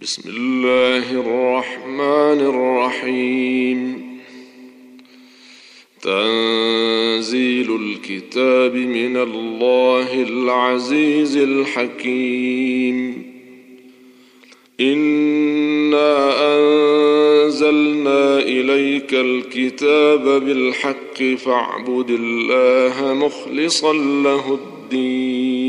بسم 0.00 0.30
الله 0.30 1.20
الرحمن 1.20 2.40
الرحيم. 2.40 4.02
تنزيل 6.02 7.76
الكتاب 7.76 8.74
من 8.74 9.16
الله 9.16 10.22
العزيز 10.22 11.36
الحكيم. 11.36 13.22
إنا 14.80 16.34
أنزلنا 16.56 18.38
إليك 18.38 19.14
الكتاب 19.14 20.24
بالحق 20.44 21.22
فاعبد 21.22 22.10
الله 22.10 23.14
مخلصا 23.14 23.92
له 23.92 24.54
الدين. 24.54 25.61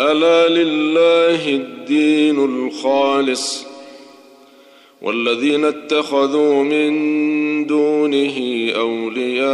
ألا 0.00 0.48
لله 0.48 1.48
الدين 1.48 2.44
الخالص 2.44 3.66
والذين 5.02 5.64
اتخذوا 5.64 6.62
من 6.62 7.66
دونه 7.66 8.70
أولياء 8.76 9.46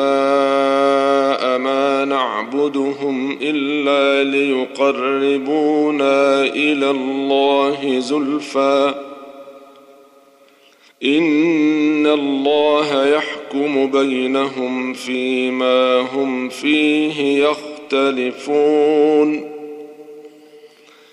ما 1.59 2.05
نعبدهم 2.05 3.39
إلا 3.43 4.31
ليقربونا 4.31 5.75
إلى 6.45 6.91
الله 6.91 7.99
زلفى. 7.99 8.95
إن 11.05 12.07
الله 12.07 13.07
يحكم 13.07 13.91
بينهم 13.91 14.93
فيما 14.93 16.01
هم 16.01 16.49
فيه 16.49 17.45
يختلفون. 17.93 19.52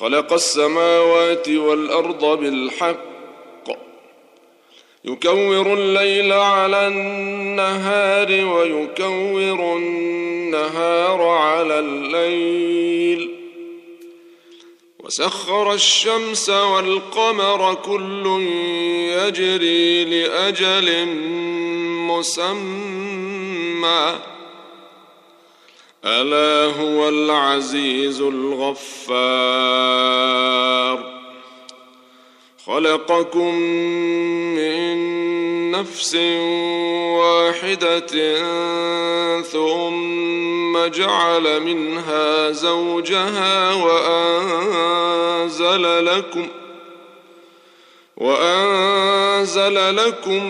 خلق 0.00 0.32
السماوات 0.32 1.48
والأرض 1.48 2.24
بالحق. 2.40 3.10
يكور 5.04 5.74
الليل 5.74 6.32
على 6.32 6.86
النهار 6.86 8.28
ويكور 8.28 9.76
النهار 9.76 11.22
على 11.22 11.78
الليل. 11.78 13.30
وسخر 14.98 15.72
الشمس 15.72 16.50
والقمر 16.50 17.74
كل 17.74 18.42
يجري 19.18 20.04
لأجل 20.04 21.06
مسمى. 22.08 23.20
ألا 26.04 26.74
هو 26.80 27.08
العزيز 27.08 28.20
الغفار. 28.20 29.80
خلقكم 32.66 33.54
من 34.54 35.10
نفس 35.70 36.14
واحدة 37.20 38.36
ثم 39.42 40.86
جعل 40.86 41.60
منها 41.60 42.50
زوجها 42.50 43.74
وأنزل 43.74 44.86
لكم 46.06 46.48
وأنزل 48.20 49.96
لكم 49.96 50.46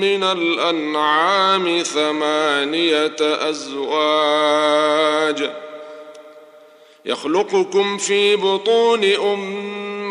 من 0.00 0.24
الأنعام 0.24 1.82
ثمانية 1.82 3.16
أزواج 3.20 4.90
يخلقكم 7.04 7.98
في 7.98 8.36
بطون 8.36 9.04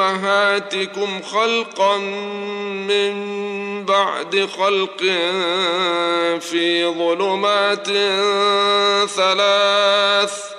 أمهاتكم 0.03 0.41
خلقا 1.21 1.97
من 2.87 3.39
بعد 3.85 4.49
خلق 4.57 5.03
في 6.39 6.85
ظلمات 6.85 7.87
ثلاث 9.09 10.58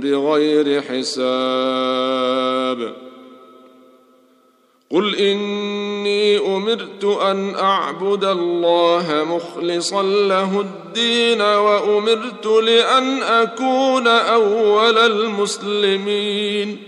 بغير 0.00 0.82
حساب. 0.82 1.48
قل 4.90 5.16
إني 5.16 6.38
أمرت 6.38 7.04
أن 7.04 7.54
أعبد 7.54 8.24
الله 8.24 9.26
مخلصا 9.30 10.02
له 10.02 10.60
الدين 10.60 11.40
وأمرت 11.40 12.46
لأن 12.46 13.22
أكون 13.22 14.06
أول 14.06 14.98
المسلمين. 14.98 16.82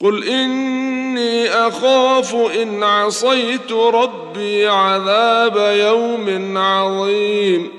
قل 0.00 0.24
إني 0.24 1.48
أخاف 1.48 2.34
إن 2.34 2.82
عصيت 2.82 3.72
ربي 3.72 4.66
عذاب 4.66 5.56
يوم 5.78 6.58
عظيم. 6.58 7.73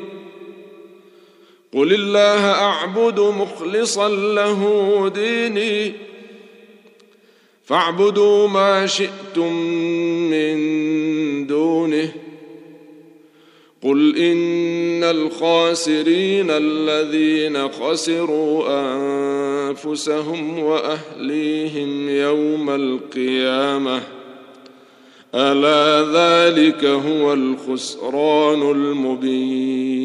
قل 1.75 1.94
الله 1.94 2.51
اعبد 2.51 3.19
مخلصا 3.19 4.10
له 4.10 4.62
ديني 5.16 5.94
فاعبدوا 7.63 8.48
ما 8.48 8.88
شئتم 8.88 9.54
من 10.31 10.57
دونه 11.48 12.12
قل 13.83 14.18
ان 14.18 15.04
الخاسرين 15.04 16.48
الذين 16.50 17.68
خسروا 17.72 18.63
انفسهم 19.69 20.60
واهليهم 20.60 22.10
يوم 22.10 22.69
القيامه 22.69 24.01
الا 25.36 26.01
ذلك 26.13 26.86
هو 26.86 27.33
الخسران 27.33 28.72
المبين 28.72 30.05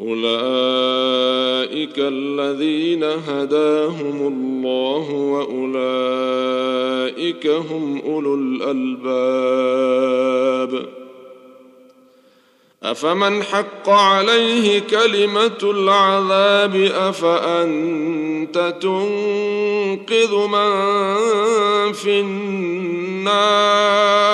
أولئك 0.00 1.98
الذين 1.98 3.04
هداهم 3.04 4.26
الله 4.26 5.10
وأولئك 5.10 5.74
هم 7.46 8.02
أولو 8.06 8.34
الألباب. 8.34 9.74
أفمن 12.82 13.42
حق 13.42 13.88
عليه 13.88 14.78
كلمة 14.78 15.58
العذاب 15.62 16.76
أفأنت 16.94 18.74
تنقذ 18.80 20.46
من 20.46 20.72
في 21.92 22.20
النار؟ 22.20 24.33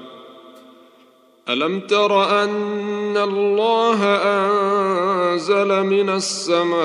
ألم 1.53 1.79
تر 1.79 2.43
أن 2.43 3.17
الله 3.17 4.05
أنزل 4.05 5.83
من 5.83 6.09
السماء 6.09 6.81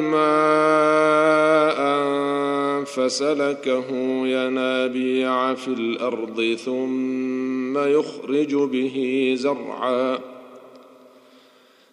ماء 0.00 1.80
فسلكه 2.84 3.86
ينابيع 4.26 5.54
في 5.54 5.68
الأرض 5.68 6.56
ثم 6.64 7.78
يخرج 7.78 8.54
به 8.54 9.32
زرعا 9.38 10.18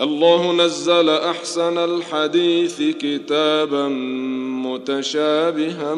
الله 0.00 0.52
نزل 0.52 1.08
أحسن 1.08 1.78
الحديث 1.78 2.82
كتابا 2.82 3.88
متشابها 4.64 5.94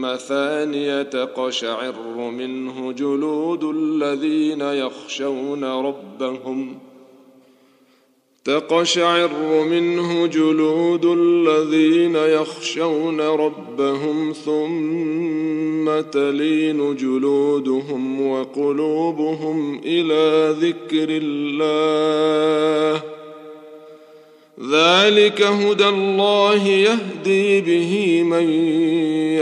مثانية 0.00 1.02
تقشعر 1.02 1.94
منه 2.30 2.92
جلود 2.92 3.64
الذين 3.64 4.60
يخشون 4.60 5.64
ربهم 5.64 6.78
تقشعر 8.46 9.64
منه 9.70 10.26
جلود 10.26 11.04
الذين 11.04 12.16
يخشون 12.16 13.20
ربهم 13.20 14.32
ثم 14.32 16.00
تلين 16.00 16.96
جلودهم 16.96 18.30
وقلوبهم 18.30 19.80
إلى 19.84 20.54
ذكر 20.60 21.06
الله. 21.22 23.02
ذلك 24.70 25.42
هدى 25.42 25.88
الله 25.88 26.68
يهدي 26.68 27.60
به 27.60 28.22
من 28.22 28.50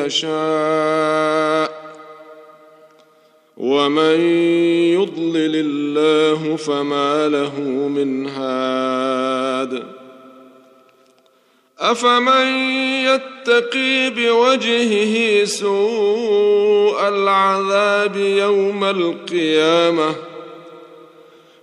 يشاء. 0.07 1.74
ومن 3.65 4.21
يضلل 4.93 5.57
الله 5.57 6.57
فما 6.57 7.29
له 7.29 7.61
من 7.89 8.29
هاد 8.29 9.83
افمن 11.79 12.47
يتقي 13.05 14.11
بوجهه 14.11 15.45
سوء 15.45 17.09
العذاب 17.09 18.17
يوم 18.17 18.85
القيامه 18.85 20.15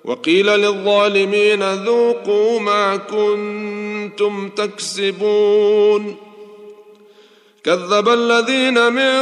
وقيل 0.06 0.46
للظالمين 0.46 1.74
ذوقوا 1.74 2.60
ما 2.60 2.96
كنتم 2.96 4.50
تكسبون 4.50 6.16
كذب 7.64 8.10
الذين 8.10 8.94
من 8.94 9.22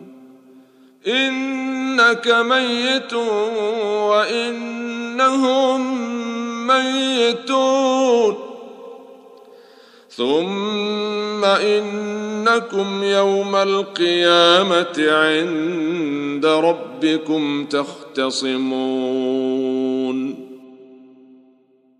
إنك 1.07 2.27
ميت 2.27 3.13
وان 3.13 4.81
إنهم 5.21 5.81
ميتون. 6.67 8.35
ثم 10.09 11.45
إنكم 11.45 13.03
يوم 13.03 13.55
القيامة 13.55 14.95
عند 14.97 16.45
ربكم 16.45 17.65
تختصمون. 17.65 18.61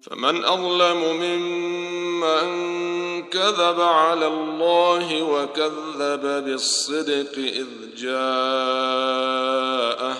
فمن 0.02 0.46
أظلم 0.46 0.98
ممن 1.22 3.01
كذب 3.24 3.82
على 3.82 4.28
الله 4.28 5.24
وكذب 5.24 6.46
بالصدق 6.46 7.38
إذ 7.38 7.68
جاءه. 7.98 10.18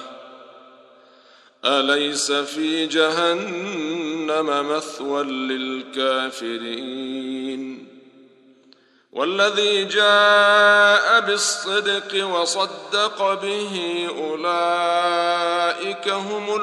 أليس 1.66 2.32
في 2.32 2.86
جهنم 2.86 4.70
مثوى 4.70 5.24
للكافرين؟ 5.24 6.72
والذي 9.12 9.86
جاء 9.86 11.20
بالصدق 11.20 12.28
وصدق 12.28 13.34
به 13.34 14.08
أولئك 14.18 16.10
هم 16.10 16.56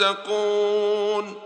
المتقون. 0.00 1.45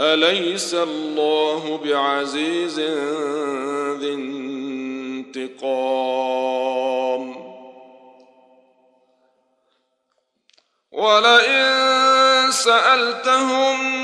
أليس 0.00 0.74
الله 0.74 1.80
بعزيز 1.84 2.80
ذي 4.00 4.14
انتقام؟ 4.14 5.56
ولئن 10.92 12.50
سألتهم 12.50 13.94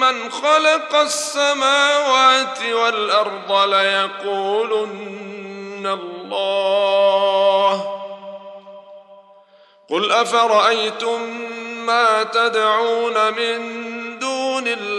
من 0.00 0.30
خلق 0.30 0.94
السماوات 0.94 2.62
والأرض 2.62 3.68
ليقولن 3.68 5.86
الله. 5.86 7.98
قل 9.90 10.12
أفرأيتم 10.12 11.20
ما 11.86 12.22
تدعون 12.22 13.32
من 13.32 13.91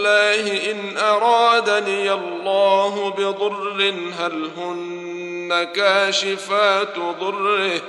الله 0.06 0.70
إن 0.70 0.96
أرادني 0.96 2.12
الله 2.12 3.10
بضر 3.10 3.94
هل 4.18 4.50
هن 4.56 5.64
كاشفات 5.74 6.98
ضره 6.98 7.78
ۖ 7.78 7.82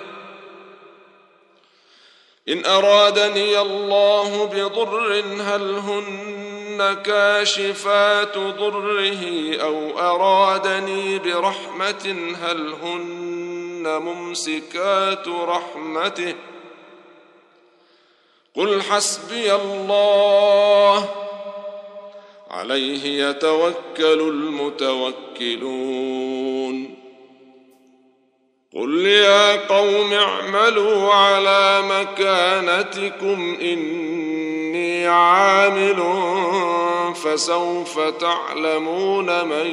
إن 2.50 2.66
أرادني 2.66 3.62
الله 3.62 4.46
بضر 4.46 5.24
هل 5.42 5.76
هن 5.76 6.98
كاشفات 7.06 8.38
ضره 8.38 9.56
أو 9.62 10.00
أرادني 10.00 11.20
برحمة 11.20 12.34
هل 12.42 12.74
هن 12.84 14.02
ممسكات 14.02 15.28
رحمته 15.28 16.36
قل 18.56 18.82
حسبي 18.82 19.56
الله 19.56 21.25
عليه 22.56 23.28
يتوكل 23.30 24.20
المتوكلون. 24.20 25.76
قل 28.76 29.06
يا 29.06 29.56
قوم 29.56 30.14
اعملوا 30.14 31.14
على 31.14 31.82
مكانتكم 31.82 33.58
إني 33.62 35.08
عامل 35.08 36.04
فسوف 37.16 38.00
تعلمون 38.00 39.46
من 39.46 39.68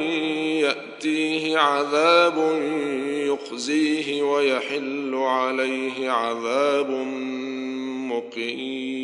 يأتيه 0.59 1.57
عذاب 1.57 2.61
يخزيه 3.07 4.23
ويحل 4.23 5.15
عليه 5.15 6.11
عذاب 6.11 6.89
مقيم. 8.11 9.03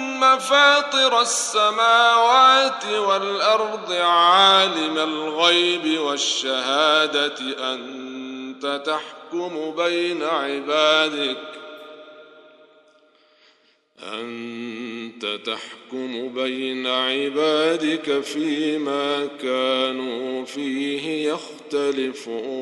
فاطر 0.21 1.21
السماوات 1.21 2.85
والأرض 2.85 3.91
عالم 3.91 4.97
الغيب 4.97 5.99
والشهادة 5.99 7.73
أنت 7.73 8.81
تحكم 8.85 9.75
بين 9.75 10.23
عبادك 10.23 11.37
أنت 14.13 15.25
تحكم 15.45 16.33
بين 16.33 16.87
عبادك 16.87 18.19
فيما 18.19 19.25
كانوا 19.41 20.45
فيه 20.45 21.31
يختلفون 21.31 22.61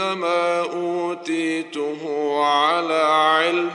إنما 0.00 0.60
أوتيته 0.60 1.98
على 2.44 3.02
علم 3.02 3.70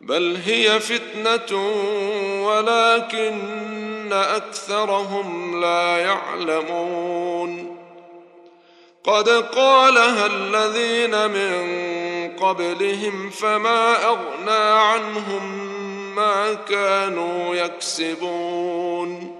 بل 0.00 0.36
هي 0.44 0.80
فتنة 0.80 1.58
ولكن 2.46 4.12
أكثرهم 4.12 5.60
لا 5.60 5.98
يعلمون. 5.98 7.76
قد 9.04 9.28
قالها 9.28 10.26
الذين 10.26 11.30
من 11.30 11.80
قبلهم 12.36 13.30
فما 13.30 14.06
أغنى 14.06 14.80
عنهم 14.80 15.70
ما 16.14 16.54
كانوا 16.54 17.54
يكسبون. 17.54 19.39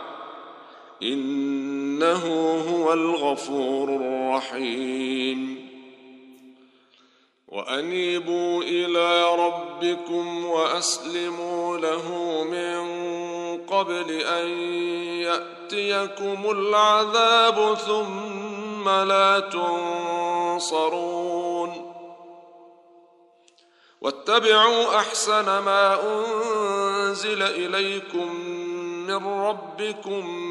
إنه 1.03 2.25
هو 2.69 2.93
الغفور 2.93 3.89
الرحيم. 3.89 5.71
وأنيبوا 7.47 8.63
إلى 8.63 9.35
ربكم 9.35 10.45
وأسلموا 10.45 11.77
له 11.77 12.07
من 12.43 12.81
قبل 13.57 14.11
أن 14.11 14.47
يأتيكم 15.21 16.51
العذاب 16.51 17.75
ثم 17.75 18.89
لا 18.89 19.39
تنصرون. 20.59 20.91
واتبعوا 24.01 24.95
أحسن 24.95 25.45
ما 25.45 25.99
أنزل 26.03 27.41
إليكم 27.41 28.35
من 29.07 29.25
ربكم 29.27 30.50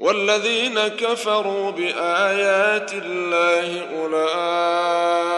والذين 0.00 0.88
كفروا 0.88 1.70
بآيات 1.70 2.92
الله 2.92 3.88
أولئك 4.02 5.28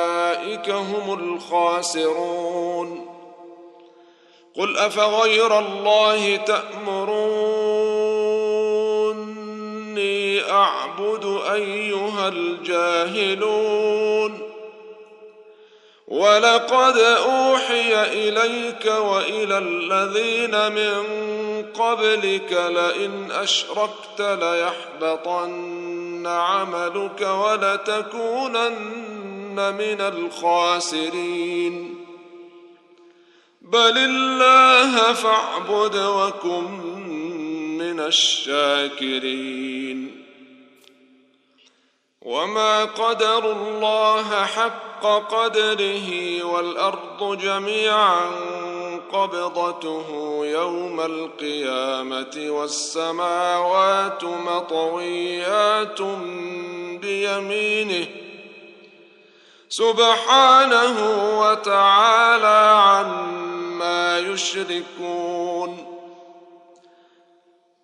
هم 0.70 1.18
الخاسرون. 1.20 3.08
قل 4.56 4.78
أفغير 4.78 5.58
الله 5.58 6.36
تأمروني 6.36 7.12
أعبد 10.50 11.40
أيها 11.52 12.28
الجاهلون. 12.28 13.72
ولقد 16.08 16.98
أوحي 16.98 18.02
إليك 18.04 18.86
وإلى 18.86 19.58
الذين 19.58 20.72
من 20.72 21.41
قبلك 21.74 22.52
لئن 22.52 23.30
أشركت 23.30 24.20
ليحبطن 24.20 26.26
عملك 26.26 27.20
ولتكونن 27.20 28.72
من 29.54 30.00
الخاسرين. 30.00 32.04
بل 33.62 33.98
الله 33.98 35.12
فاعبد 35.12 35.96
وكن 35.96 36.70
من 37.78 38.00
الشاكرين. 38.00 39.72
وما 42.22 42.84
قدروا 42.84 43.52
الله 43.52 44.44
حق 44.44 45.04
قدره 45.04 46.42
والأرض 46.42 47.38
جميعا 47.38 48.30
قبضته 49.12 50.40
يوم 50.42 51.00
القيامة 51.00 52.46
والسماوات 52.48 54.24
مطويات 54.24 56.02
بيمينه. 57.00 58.06
سبحانه 59.68 60.96
وتعالى 61.40 62.80
عما 62.80 64.18
يشركون. 64.18 65.91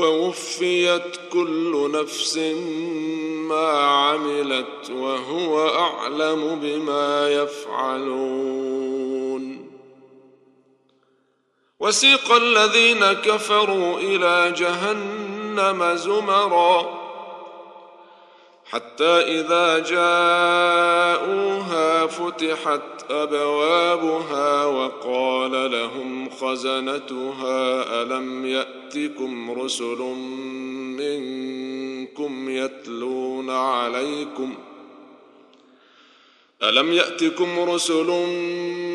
ووفيت 0.00 1.16
كل 1.32 1.90
نفس 1.94 2.36
ما 3.48 3.70
عملت 3.80 4.90
وهو 4.90 5.68
أعلم 5.68 6.60
بما 6.62 7.30
يفعلون. 7.30 8.90
وسيق 11.80 12.32
الذين 12.32 13.12
كفروا 13.12 13.98
إلى 13.98 14.54
جهنم 14.56 15.94
زمرًا. 15.94 16.99
حتى 18.70 19.40
إذا 19.40 19.78
جاءوها 19.78 21.26
فتحت 22.06 22.80
أبوابها 23.10 24.64
وقال 24.64 25.72
لهم 25.72 26.30
خزنتها 26.30 28.02
ألم 28.02 28.46
يأتكم 28.46 29.50
رسل 29.50 29.98
منكم 30.98 32.50
يتلون 32.50 33.50
عليكم؟ 33.50 34.54
ألم 36.62 36.92
يأتكم 36.92 37.60
رسل 37.60 38.06
منكم 38.06 38.89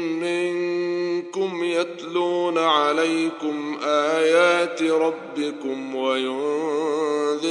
يتلون 1.64 2.58
عليكم 2.58 3.80
آيات 3.84 4.82
ربكم 4.84 5.96
وينذرونكم 5.96 7.46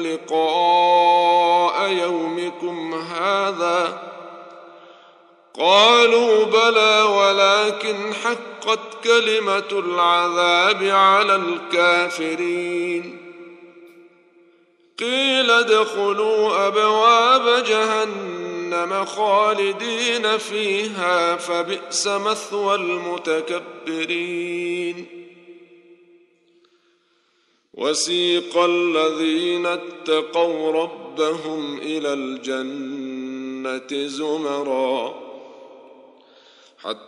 لقاء 0.00 1.88
يومكم 1.90 2.94
هذا 2.94 4.02
قالوا 5.58 6.44
بلى 6.44 7.02
ولكن 7.02 8.14
حقت 8.14 9.04
كلمة 9.04 9.68
العذاب 9.72 10.82
على 10.84 11.36
الكافرين 11.36 13.18
قيل 14.98 15.50
ادخلوا 15.50 16.66
أبواب 16.66 17.64
جهنم 17.64 18.37
جهنم 18.68 19.04
خالدين 19.04 20.38
فيها 20.38 21.36
فبئس 21.36 22.06
مثوى 22.06 22.74
المتكبرين. 22.74 24.26
وسيق 27.74 28.58
الذين 28.58 29.66
اتقوا 29.66 30.72
ربهم 30.72 31.78
إلى 31.78 32.12
الجنة 32.12 34.06
زمرا 34.08 35.14
حتى 36.78 37.07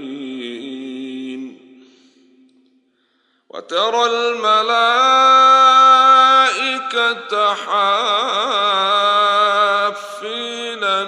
وترى 3.71 4.05
الملائكة 4.05 4.83
حافين 7.53 7.93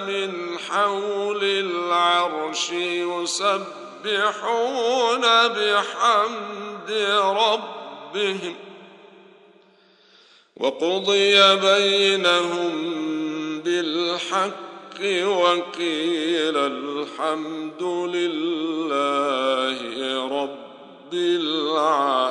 من 0.06 0.58
حول 0.58 1.44
العرش 1.44 2.70
يسبحون 2.72 3.60
بحمد 5.48 6.90
ربهم 7.20 8.56
وقضي 10.56 11.56
بينهم 11.56 12.72
بالحق 13.60 15.00
وقيل 15.24 16.56
الحمد 16.56 17.82
لله 18.12 19.78
رب 20.42 20.63
العالمين. 21.16 22.24